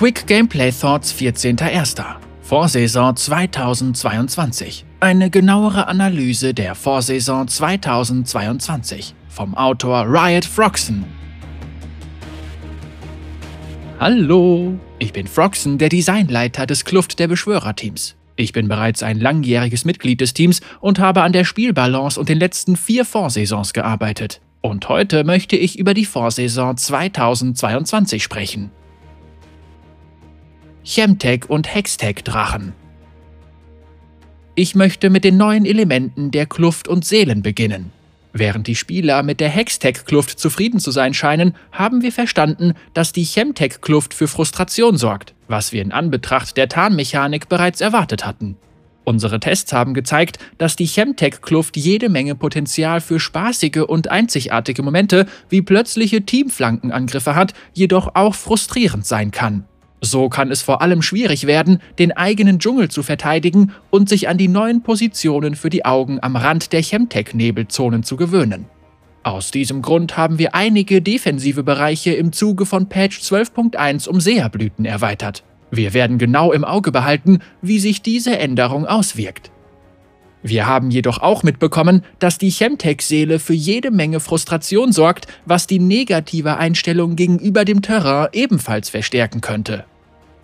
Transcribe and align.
Quick 0.00 0.26
Gameplay 0.26 0.72
Thoughts 0.72 1.12
14.01. 1.12 2.02
Vorsaison 2.40 3.14
2022. 3.14 4.86
Eine 4.98 5.28
genauere 5.28 5.88
Analyse 5.88 6.54
der 6.54 6.74
Vorsaison 6.74 7.46
2022 7.46 9.14
vom 9.28 9.54
Autor 9.54 10.06
Riot 10.08 10.46
Froxen. 10.46 11.04
Hallo, 13.98 14.78
ich 14.98 15.12
bin 15.12 15.26
Froxen, 15.26 15.76
der 15.76 15.90
Designleiter 15.90 16.64
des 16.64 16.86
Kluft 16.86 17.18
der 17.18 17.28
Beschwörerteams. 17.28 18.16
Ich 18.36 18.54
bin 18.54 18.68
bereits 18.68 19.02
ein 19.02 19.20
langjähriges 19.20 19.84
Mitglied 19.84 20.22
des 20.22 20.32
Teams 20.32 20.62
und 20.80 20.98
habe 20.98 21.20
an 21.20 21.34
der 21.34 21.44
Spielbalance 21.44 22.18
und 22.18 22.30
den 22.30 22.38
letzten 22.38 22.76
vier 22.76 23.04
Vorsaisons 23.04 23.74
gearbeitet. 23.74 24.40
Und 24.62 24.88
heute 24.88 25.24
möchte 25.24 25.56
ich 25.56 25.78
über 25.78 25.92
die 25.92 26.06
Vorsaison 26.06 26.78
2022 26.78 28.22
sprechen. 28.22 28.70
Chemtech 30.92 31.48
und 31.48 31.72
Hextech-Drachen. 31.72 32.72
Ich 34.56 34.74
möchte 34.74 35.08
mit 35.08 35.22
den 35.22 35.36
neuen 35.36 35.64
Elementen 35.64 36.32
der 36.32 36.46
Kluft 36.46 36.88
und 36.88 37.04
Seelen 37.04 37.42
beginnen. 37.42 37.92
Während 38.32 38.66
die 38.66 38.74
Spieler 38.74 39.22
mit 39.22 39.38
der 39.38 39.50
Hextech-Kluft 39.50 40.40
zufrieden 40.40 40.80
zu 40.80 40.90
sein 40.90 41.14
scheinen, 41.14 41.54
haben 41.70 42.02
wir 42.02 42.10
verstanden, 42.10 42.74
dass 42.92 43.12
die 43.12 43.22
Chemtech-Kluft 43.22 44.14
für 44.14 44.26
Frustration 44.26 44.96
sorgt, 44.96 45.32
was 45.46 45.70
wir 45.70 45.80
in 45.80 45.92
Anbetracht 45.92 46.56
der 46.56 46.68
Tarnmechanik 46.68 47.48
bereits 47.48 47.80
erwartet 47.80 48.26
hatten. 48.26 48.56
Unsere 49.04 49.38
Tests 49.38 49.72
haben 49.72 49.94
gezeigt, 49.94 50.40
dass 50.58 50.74
die 50.74 50.86
Chemtech-Kluft 50.86 51.76
jede 51.76 52.08
Menge 52.08 52.34
Potenzial 52.34 53.00
für 53.00 53.20
spaßige 53.20 53.84
und 53.86 54.10
einzigartige 54.10 54.82
Momente 54.82 55.26
wie 55.48 55.62
plötzliche 55.62 56.22
Teamflankenangriffe 56.22 57.36
hat, 57.36 57.54
jedoch 57.74 58.16
auch 58.16 58.34
frustrierend 58.34 59.06
sein 59.06 59.30
kann. 59.30 59.66
So 60.00 60.28
kann 60.28 60.50
es 60.50 60.62
vor 60.62 60.80
allem 60.80 61.02
schwierig 61.02 61.46
werden, 61.46 61.80
den 61.98 62.12
eigenen 62.12 62.58
Dschungel 62.58 62.88
zu 62.88 63.02
verteidigen 63.02 63.72
und 63.90 64.08
sich 64.08 64.28
an 64.28 64.38
die 64.38 64.48
neuen 64.48 64.82
Positionen 64.82 65.54
für 65.54 65.68
die 65.68 65.84
Augen 65.84 66.18
am 66.22 66.36
Rand 66.36 66.72
der 66.72 66.82
Chemtech-Nebelzonen 66.82 68.02
zu 68.02 68.16
gewöhnen. 68.16 68.66
Aus 69.22 69.50
diesem 69.50 69.82
Grund 69.82 70.16
haben 70.16 70.38
wir 70.38 70.54
einige 70.54 71.02
defensive 71.02 71.62
Bereiche 71.62 72.12
im 72.12 72.32
Zuge 72.32 72.64
von 72.64 72.88
Patch 72.88 73.20
12.1 73.20 74.08
um 74.08 74.18
Seherblüten 74.18 74.86
erweitert. 74.86 75.44
Wir 75.70 75.92
werden 75.92 76.16
genau 76.16 76.52
im 76.52 76.64
Auge 76.64 76.90
behalten, 76.90 77.40
wie 77.60 77.78
sich 77.78 78.00
diese 78.00 78.38
Änderung 78.38 78.86
auswirkt. 78.86 79.50
Wir 80.42 80.66
haben 80.66 80.90
jedoch 80.90 81.18
auch 81.18 81.42
mitbekommen, 81.42 82.02
dass 82.18 82.38
die 82.38 82.50
Chemtech-Seele 82.50 83.38
für 83.38 83.52
jede 83.52 83.90
Menge 83.90 84.20
Frustration 84.20 84.90
sorgt, 84.90 85.26
was 85.44 85.66
die 85.66 85.78
negative 85.78 86.56
Einstellung 86.56 87.14
gegenüber 87.14 87.66
dem 87.66 87.82
Terrain 87.82 88.28
ebenfalls 88.32 88.88
verstärken 88.88 89.42
könnte. 89.42 89.84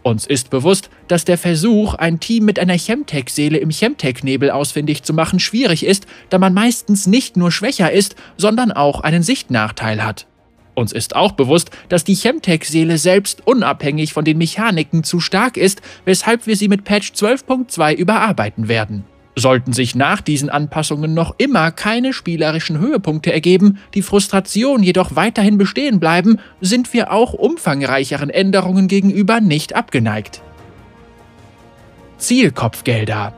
Uns 0.06 0.24
ist 0.24 0.50
bewusst, 0.50 0.88
dass 1.08 1.24
der 1.24 1.36
Versuch, 1.36 1.94
ein 1.94 2.20
Team 2.20 2.44
mit 2.44 2.60
einer 2.60 2.78
Chemtech-Seele 2.78 3.58
im 3.58 3.70
Chemtech-Nebel 3.70 4.52
ausfindig 4.52 5.02
zu 5.02 5.12
machen, 5.12 5.40
schwierig 5.40 5.84
ist, 5.84 6.06
da 6.30 6.38
man 6.38 6.54
meistens 6.54 7.08
nicht 7.08 7.36
nur 7.36 7.50
schwächer 7.50 7.90
ist, 7.90 8.14
sondern 8.36 8.70
auch 8.70 9.00
einen 9.00 9.24
Sichtnachteil 9.24 10.04
hat. 10.04 10.28
Uns 10.77 10.92
ist 10.92 11.16
auch 11.16 11.32
bewusst, 11.32 11.70
dass 11.88 12.04
die 12.04 12.14
Chemtech-Seele 12.14 12.98
selbst 12.98 13.44
unabhängig 13.48 14.12
von 14.12 14.24
den 14.24 14.38
Mechaniken 14.38 15.02
zu 15.02 15.18
stark 15.18 15.56
ist, 15.56 15.82
weshalb 16.04 16.46
wir 16.46 16.54
sie 16.54 16.68
mit 16.68 16.84
Patch 16.84 17.10
12.2 17.10 17.96
überarbeiten 17.96 18.68
werden. 18.68 19.02
Sollten 19.39 19.75
sich 19.75 19.95
nach 19.95 20.23
diesen 20.23 20.48
Anpassungen 20.48 21.12
noch 21.12 21.34
immer 21.37 21.70
keine 21.70 22.15
spielerischen 22.15 22.79
Höhepunkte 22.79 23.34
ergeben, 23.34 23.79
die 23.92 24.01
Frustration 24.01 24.83
jedoch 24.83 25.15
weiterhin 25.15 25.59
bestehen 25.59 26.01
bleiben, 26.01 26.39
sind 26.62 26.95
wir 26.95 27.12
auch 27.12 27.34
umfangreicheren 27.34 28.31
Änderungen 28.31 28.89
gegenüber 28.89 29.42
nicht 29.42 29.77
abgeneigt. 29.77 30.41
Zielkopfgelder 32.17 33.34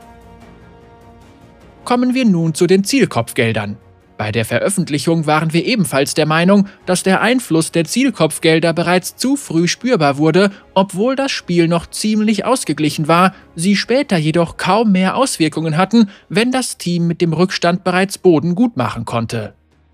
Kommen 1.83 2.13
wir 2.13 2.23
nun 2.23 2.53
zu 2.53 2.65
den 2.65 2.85
Zielkopfgeldern. 2.85 3.77
Bei 4.19 4.33
der 4.33 4.43
Veröffentlichung 4.43 5.27
waren 5.27 5.53
wir 5.53 5.63
ebenfalls 5.65 6.13
der 6.13 6.25
Meinung, 6.25 6.67
dass 6.85 7.03
der 7.03 7.21
Einfluss 7.21 7.71
der 7.71 7.85
Zielkopfgelder 7.85 8.73
bereits 8.73 9.15
zu 9.15 9.37
früh 9.37 9.65
spürbar 9.65 10.17
wurde, 10.17 10.51
obwohl 10.73 11.15
das 11.15 11.31
Spiel 11.31 11.69
noch 11.69 11.85
ziemlich 11.87 12.43
ausgeglichen 12.43 13.07
war, 13.07 13.33
sie 13.55 13.77
später 13.77 14.17
jedoch 14.17 14.57
kaum 14.57 14.91
mehr 14.91 15.15
Auswirkungen 15.15 15.77
hatten, 15.77 16.09
wenn 16.27 16.51
das 16.51 16.77
Team 16.77 17.07
mit 17.07 17.21
dem 17.21 17.31
Rückstand 17.31 17.85
bereits 17.85 18.17
Boden 18.17 18.55
gut 18.55 18.75
machen 18.75 19.05
konnte. 19.05 19.53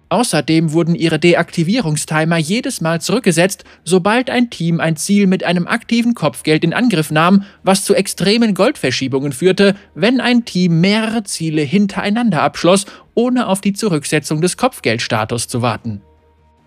Außerdem 0.10 0.72
wurden 0.72 0.96
ihre 0.96 1.20
Deaktivierungstimer 1.20 2.38
jedes 2.38 2.80
Mal 2.80 3.02
zurückgesetzt, 3.02 3.64
sobald 3.84 4.30
ein 4.30 4.50
Team 4.50 4.80
ein 4.80 4.96
Ziel 4.96 5.26
mit 5.26 5.44
einem 5.44 5.68
aktiven 5.68 6.14
Kopfgeld 6.14 6.64
in 6.64 6.74
Angriff 6.74 7.10
nahm, 7.10 7.44
was 7.64 7.84
zu 7.86 7.96
extremen 7.96 8.54
Goldverschiebungen 8.54 9.34
führte, 9.34 9.76
wenn 9.96 10.22
ein 10.22 10.46
Team 10.46 10.80
mehrere 10.80 11.24
Ziele 11.24 11.64
hintereinander 11.64 12.44
abschloss, 12.44 12.86
ohne 13.16 13.48
auf 13.48 13.62
die 13.62 13.74
Zurücksetzung 13.74 14.42
des 14.42 14.58
Kopfgeldstatus 14.58 15.48
zu 15.48 15.62
warten. 15.62 16.02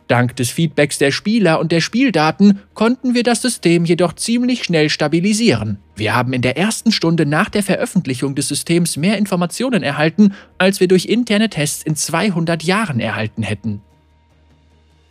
Dank 0.08 0.34
des 0.36 0.50
Feedbacks 0.50 0.98
der 0.98 1.10
Spieler 1.10 1.60
und 1.60 1.70
der 1.70 1.82
Spieldaten 1.82 2.60
konnten 2.72 3.14
wir 3.14 3.22
das 3.22 3.42
System 3.42 3.84
jedoch 3.84 4.14
ziemlich 4.14 4.64
schnell 4.64 4.88
stabilisieren. 4.88 5.78
Wir 5.96 6.16
haben 6.16 6.32
in 6.32 6.40
der 6.40 6.56
ersten 6.56 6.92
Stunde 6.92 7.26
nach 7.26 7.50
der 7.50 7.62
Veröffentlichung 7.62 8.34
des 8.34 8.48
Systems 8.48 8.96
mehr 8.96 9.18
Informationen 9.18 9.82
erhalten, 9.82 10.32
als 10.56 10.80
wir 10.80 10.88
durch 10.88 11.04
interne 11.04 11.50
Tests 11.50 11.82
in 11.82 11.94
200 11.94 12.62
Jahren 12.62 13.00
erhalten 13.00 13.42
hätten. 13.42 13.82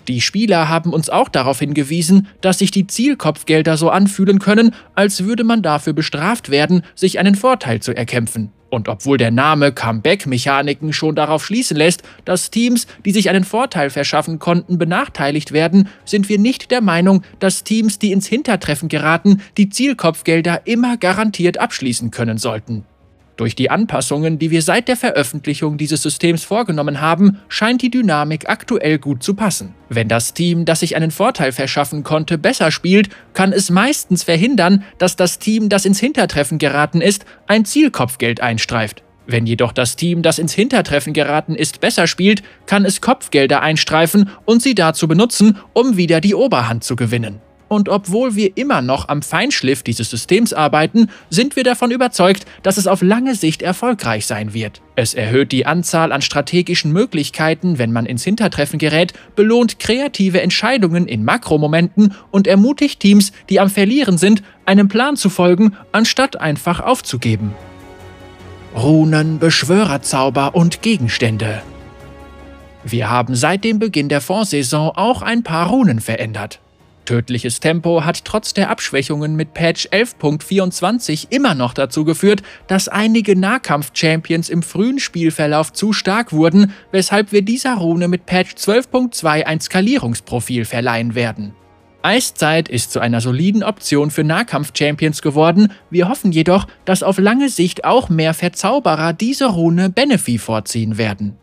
Die 0.07 0.21
Spieler 0.21 0.69
haben 0.69 0.93
uns 0.93 1.09
auch 1.09 1.29
darauf 1.29 1.59
hingewiesen, 1.59 2.27
dass 2.41 2.59
sich 2.59 2.71
die 2.71 2.87
Zielkopfgelder 2.87 3.77
so 3.77 3.89
anfühlen 3.89 4.39
können, 4.39 4.73
als 4.95 5.25
würde 5.25 5.43
man 5.43 5.61
dafür 5.61 5.93
bestraft 5.93 6.49
werden, 6.49 6.81
sich 6.95 7.19
einen 7.19 7.35
Vorteil 7.35 7.81
zu 7.81 7.95
erkämpfen. 7.95 8.51
Und 8.69 8.89
obwohl 8.89 9.17
der 9.17 9.31
Name 9.31 9.71
Comeback-Mechaniken 9.71 10.91
schon 10.91 11.15
darauf 11.15 11.45
schließen 11.45 11.77
lässt, 11.77 12.03
dass 12.25 12.51
Teams, 12.51 12.87
die 13.05 13.11
sich 13.11 13.29
einen 13.29 13.43
Vorteil 13.43 13.89
verschaffen 13.89 14.39
konnten, 14.39 14.77
benachteiligt 14.77 15.51
werden, 15.53 15.87
sind 16.05 16.27
wir 16.29 16.39
nicht 16.39 16.71
der 16.71 16.81
Meinung, 16.81 17.23
dass 17.39 17.63
Teams, 17.63 17.99
die 17.99 18.11
ins 18.11 18.27
Hintertreffen 18.27 18.89
geraten, 18.89 19.41
die 19.57 19.69
Zielkopfgelder 19.69 20.61
immer 20.65 20.97
garantiert 20.97 21.59
abschließen 21.59 22.11
können 22.11 22.37
sollten. 22.37 22.83
Durch 23.37 23.55
die 23.55 23.69
Anpassungen, 23.69 24.39
die 24.39 24.49
wir 24.49 24.63
seit 24.63 24.87
der 24.87 24.97
Veröffentlichung 24.97 25.77
dieses 25.77 26.01
Systems 26.01 26.43
vorgenommen 26.43 27.01
haben, 27.01 27.39
scheint 27.49 27.83
die 27.83 27.91
Dynamik 27.91 28.49
aktuell 28.49 28.97
gut 28.97 29.21
zu 29.21 29.35
passen. 29.35 29.75
Wenn 29.89 30.07
das 30.07 30.33
Team, 30.33 30.65
das 30.65 30.79
sich 30.79 30.95
einen 30.95 31.11
Vorteil 31.11 31.51
verschaffen 31.51 32.03
konnte, 32.03 32.39
besser 32.39 32.71
spielt, 32.71 33.09
kann 33.35 33.53
es 33.53 33.69
meistens 33.69 34.23
verhindern, 34.23 34.83
dass 34.97 35.15
das 35.15 35.37
Team, 35.37 35.69
das 35.69 35.85
ins 35.85 35.99
Hintertreffen 35.99 36.57
geraten 36.57 36.99
ist, 36.99 37.25
ein 37.45 37.63
Zielkopfgeld 37.63 38.41
einstreift. 38.41 39.03
Wenn 39.27 39.45
jedoch 39.45 39.71
das 39.71 39.97
Team, 39.97 40.23
das 40.23 40.39
ins 40.39 40.53
Hintertreffen 40.53 41.13
geraten 41.13 41.53
ist, 41.53 41.79
besser 41.79 42.07
spielt, 42.07 42.41
kann 42.65 42.85
es 42.85 43.01
Kopfgelder 43.01 43.61
einstreifen 43.61 44.29
und 44.45 44.63
sie 44.63 44.73
dazu 44.73 45.07
benutzen, 45.07 45.57
um 45.73 45.95
wieder 45.95 46.21
die 46.21 46.33
Oberhand 46.33 46.83
zu 46.83 46.95
gewinnen. 46.95 47.41
Und 47.67 47.89
obwohl 47.89 48.35
wir 48.35 48.55
immer 48.55 48.81
noch 48.81 49.09
am 49.09 49.21
Feinschliff 49.21 49.83
dieses 49.83 50.09
Systems 50.09 50.53
arbeiten, 50.53 51.09
sind 51.29 51.55
wir 51.55 51.63
davon 51.63 51.91
überzeugt, 51.91 52.45
dass 52.63 52.77
es 52.77 52.87
auf 52.87 53.01
lange 53.01 53.35
Sicht 53.35 53.61
erfolgreich 53.61 54.25
sein 54.25 54.53
wird. 54.53 54.81
Es 54.95 55.13
erhöht 55.13 55.51
die 55.51 55.65
Anzahl 55.65 56.11
an 56.11 56.21
strategischen 56.21 56.91
Möglichkeiten, 56.91 57.77
wenn 57.77 57.91
man 57.91 58.05
ins 58.05 58.23
Hintertreffen 58.23 58.79
gerät, 58.79 59.13
belohnt 59.35 59.79
kreative 59.79 60.41
Entscheidungen 60.41 61.07
in 61.07 61.23
Makromomenten 61.23 62.15
und 62.31 62.47
ermutigt 62.47 62.99
Teams, 62.99 63.31
die 63.49 63.59
am 63.59 63.69
Verlieren 63.69 64.17
sind, 64.17 64.43
einem 64.65 64.87
Plan 64.87 65.15
zu 65.15 65.29
folgen, 65.29 65.75
anstatt 65.91 66.39
einfach 66.39 66.79
aufzugeben. 66.79 67.53
Runen, 68.75 69.39
Beschwörerzauber 69.39 70.55
und 70.55 70.81
Gegenstände. 70.81 71.61
Wir 72.83 73.09
haben 73.09 73.35
seit 73.35 73.63
dem 73.63 73.79
Beginn 73.79 74.07
der 74.07 74.21
Vorsaison 74.21 74.91
auch 74.95 75.21
ein 75.21 75.43
paar 75.43 75.67
Runen 75.69 75.99
verändert. 75.99 76.59
Tödliches 77.07 77.61
Tempo 77.61 78.03
hat 78.03 78.25
trotz 78.25 78.53
der 78.53 78.69
Abschwächungen 78.69 79.37
mit 79.37 79.53
Patch 79.53 79.87
11.24 79.87 81.27
immer 81.29 81.55
noch 81.55 81.73
dazu 81.73 82.03
geführt, 82.03 82.43
dass 82.67 82.89
einige 82.89 83.37
Nahkampf-Champions 83.39 84.49
im 84.49 84.61
frühen 84.61 84.99
Spielverlauf 84.99 85.71
zu 85.71 85.93
stark 85.93 86.33
wurden, 86.33 86.73
weshalb 86.91 87.31
wir 87.31 87.43
dieser 87.43 87.75
Rune 87.75 88.09
mit 88.09 88.25
Patch 88.25 88.55
12.2 88.55 89.45
ein 89.45 89.61
Skalierungsprofil 89.61 90.65
verleihen 90.65 91.15
werden. 91.15 91.55
Eiszeit 92.01 92.67
ist 92.67 92.91
zu 92.91 92.99
einer 92.99 93.21
soliden 93.21 93.63
Option 93.63 94.11
für 94.11 94.25
Nahkampf-Champions 94.25 95.21
geworden, 95.21 95.71
wir 95.89 96.09
hoffen 96.09 96.33
jedoch, 96.33 96.67
dass 96.83 97.03
auf 97.03 97.19
lange 97.19 97.47
Sicht 97.47 97.85
auch 97.85 98.09
mehr 98.09 98.33
Verzauberer 98.33 99.13
diese 99.13 99.45
Rune 99.45 99.89
Benefi 99.89 100.37
vorziehen 100.37 100.97
werden. 100.97 101.37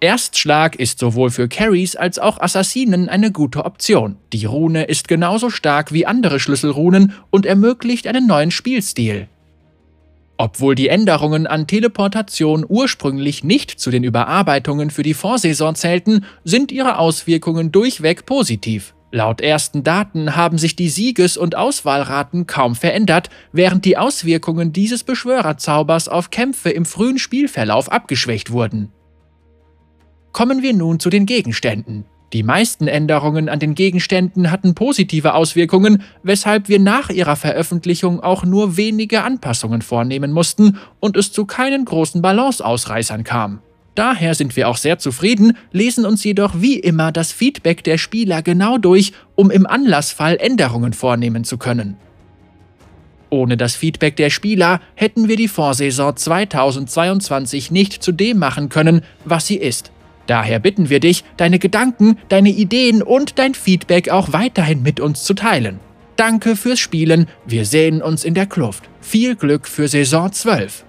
Erstschlag 0.00 0.76
ist 0.76 0.98
sowohl 0.98 1.30
für 1.30 1.48
Carries 1.48 1.96
als 1.96 2.18
auch 2.18 2.38
Assassinen 2.38 3.08
eine 3.08 3.32
gute 3.32 3.64
Option. 3.64 4.16
Die 4.32 4.44
Rune 4.44 4.84
ist 4.84 5.08
genauso 5.08 5.50
stark 5.50 5.92
wie 5.92 6.04
andere 6.04 6.40
Schlüsselrunen 6.40 7.14
und 7.30 7.46
ermöglicht 7.46 8.06
einen 8.06 8.26
neuen 8.26 8.50
Spielstil. 8.50 9.28
Obwohl 10.36 10.74
die 10.74 10.88
Änderungen 10.88 11.46
an 11.46 11.66
Teleportation 11.66 12.66
ursprünglich 12.68 13.44
nicht 13.44 13.70
zu 13.70 13.90
den 13.90 14.02
Überarbeitungen 14.02 14.90
für 14.90 15.04
die 15.04 15.14
Vorsaison 15.14 15.74
zählten, 15.74 16.24
sind 16.42 16.72
ihre 16.72 16.98
Auswirkungen 16.98 17.70
durchweg 17.70 18.26
positiv. 18.26 18.94
Laut 19.12 19.40
ersten 19.40 19.84
Daten 19.84 20.34
haben 20.34 20.58
sich 20.58 20.74
die 20.74 20.88
Sieges- 20.88 21.36
und 21.36 21.54
Auswahlraten 21.54 22.48
kaum 22.48 22.74
verändert, 22.74 23.30
während 23.52 23.84
die 23.84 23.96
Auswirkungen 23.96 24.72
dieses 24.72 25.04
Beschwörerzaubers 25.04 26.08
auf 26.08 26.30
Kämpfe 26.30 26.70
im 26.70 26.84
frühen 26.84 27.18
Spielverlauf 27.18 27.92
abgeschwächt 27.92 28.50
wurden. 28.50 28.90
Kommen 30.34 30.62
wir 30.62 30.74
nun 30.74 30.98
zu 30.98 31.10
den 31.10 31.26
Gegenständen. 31.26 32.04
Die 32.32 32.42
meisten 32.42 32.88
Änderungen 32.88 33.48
an 33.48 33.60
den 33.60 33.76
Gegenständen 33.76 34.50
hatten 34.50 34.74
positive 34.74 35.32
Auswirkungen, 35.32 36.02
weshalb 36.24 36.68
wir 36.68 36.80
nach 36.80 37.08
ihrer 37.08 37.36
Veröffentlichung 37.36 38.18
auch 38.18 38.44
nur 38.44 38.76
wenige 38.76 39.22
Anpassungen 39.22 39.80
vornehmen 39.80 40.32
mussten 40.32 40.78
und 40.98 41.16
es 41.16 41.30
zu 41.30 41.44
keinen 41.44 41.84
großen 41.84 42.20
Balanceausreißern 42.20 43.22
kam. 43.22 43.60
Daher 43.94 44.34
sind 44.34 44.56
wir 44.56 44.68
auch 44.68 44.76
sehr 44.76 44.98
zufrieden, 44.98 45.56
lesen 45.70 46.04
uns 46.04 46.24
jedoch 46.24 46.60
wie 46.60 46.80
immer 46.80 47.12
das 47.12 47.30
Feedback 47.30 47.84
der 47.84 47.96
Spieler 47.96 48.42
genau 48.42 48.76
durch, 48.76 49.12
um 49.36 49.52
im 49.52 49.68
Anlassfall 49.68 50.36
Änderungen 50.40 50.94
vornehmen 50.94 51.44
zu 51.44 51.58
können. 51.58 51.96
Ohne 53.30 53.56
das 53.56 53.76
Feedback 53.76 54.16
der 54.16 54.30
Spieler 54.30 54.80
hätten 54.96 55.28
wir 55.28 55.36
die 55.36 55.46
Vorsaison 55.46 56.16
2022 56.16 57.70
nicht 57.70 58.02
zu 58.02 58.10
dem 58.10 58.40
machen 58.40 58.68
können, 58.68 59.02
was 59.24 59.46
sie 59.46 59.58
ist. 59.58 59.92
Daher 60.26 60.58
bitten 60.58 60.90
wir 60.90 61.00
dich, 61.00 61.24
deine 61.36 61.58
Gedanken, 61.58 62.18
deine 62.28 62.50
Ideen 62.50 63.02
und 63.02 63.38
dein 63.38 63.54
Feedback 63.54 64.08
auch 64.08 64.32
weiterhin 64.32 64.82
mit 64.82 65.00
uns 65.00 65.24
zu 65.24 65.34
teilen. 65.34 65.80
Danke 66.16 66.56
fürs 66.56 66.78
Spielen, 66.78 67.26
wir 67.44 67.64
sehen 67.64 68.00
uns 68.00 68.24
in 68.24 68.34
der 68.34 68.46
Kluft. 68.46 68.84
Viel 69.00 69.34
Glück 69.34 69.66
für 69.66 69.88
Saison 69.88 70.32
12. 70.32 70.84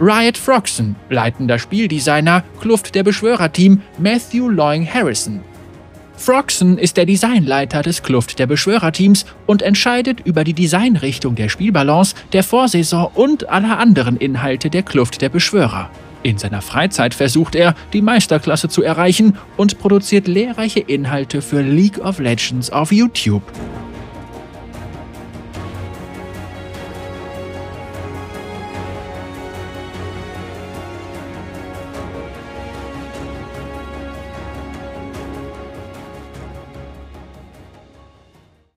Riot 0.00 0.38
Froxen, 0.38 0.96
leitender 1.10 1.58
Spieldesigner, 1.58 2.44
Kluft 2.60 2.94
der 2.94 3.02
Beschwörerteam 3.02 3.82
Matthew 3.98 4.48
Loing 4.48 4.86
Harrison. 4.86 5.40
Froxen 6.16 6.78
ist 6.78 6.96
der 6.96 7.06
Designleiter 7.06 7.82
des 7.82 8.02
Kluft 8.02 8.38
der 8.38 8.46
Beschwörerteams 8.46 9.24
und 9.46 9.62
entscheidet 9.62 10.20
über 10.24 10.42
die 10.42 10.52
Designrichtung 10.52 11.36
der 11.36 11.48
Spielbalance, 11.48 12.14
der 12.32 12.42
Vorsaison 12.42 13.10
und 13.14 13.48
aller 13.48 13.78
anderen 13.78 14.16
Inhalte 14.16 14.70
der 14.70 14.82
Kluft 14.82 15.20
der 15.20 15.28
Beschwörer. 15.28 15.90
In 16.22 16.38
seiner 16.38 16.62
Freizeit 16.62 17.14
versucht 17.14 17.54
er, 17.54 17.74
die 17.92 18.02
Meisterklasse 18.02 18.68
zu 18.68 18.82
erreichen 18.82 19.38
und 19.56 19.78
produziert 19.78 20.26
lehrreiche 20.26 20.80
Inhalte 20.80 21.42
für 21.42 21.62
League 21.62 21.98
of 21.98 22.18
Legends 22.18 22.70
auf 22.70 22.92
YouTube. 22.92 23.42